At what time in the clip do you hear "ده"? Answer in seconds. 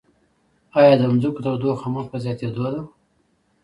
2.73-2.81